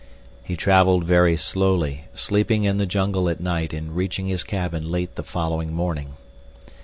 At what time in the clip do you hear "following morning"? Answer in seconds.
5.21-6.13